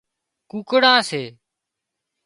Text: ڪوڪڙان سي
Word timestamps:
ڪوڪڙان 0.49 0.99
سي 1.09 1.23